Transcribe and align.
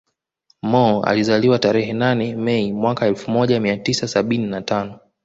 Mo 0.61 1.01
alizaliwa 1.03 1.59
tarehe 1.59 1.93
nane 1.93 2.35
Mei 2.35 2.73
mwaka 2.73 3.05
elfu 3.07 3.31
moja 3.31 3.59
mia 3.59 3.77
tisa 3.77 4.07
sabini 4.07 4.47
na 4.47 4.61
tano 4.61 4.99